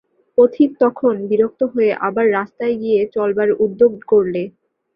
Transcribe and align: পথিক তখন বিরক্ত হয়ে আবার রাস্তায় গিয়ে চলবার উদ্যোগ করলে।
পথিক 0.37 0.69
তখন 0.79 1.13
বিরক্ত 1.29 1.61
হয়ে 1.73 1.91
আবার 2.07 2.25
রাস্তায় 2.31 2.75
গিয়ে 2.81 2.99
চলবার 3.15 3.49
উদ্যোগ 3.63 3.91
করলে। 4.11 4.41